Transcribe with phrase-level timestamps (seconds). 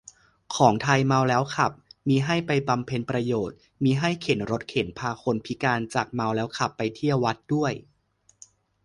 [0.55, 1.71] ของไทย เมาแล้วขับ
[2.09, 7.73] มีให้ไปบำเพ็ญประโยชน์ มีให้เข็นรถเข็นพาคนพิการจากเมาแล้วขับไปเที่ยววัดด้วย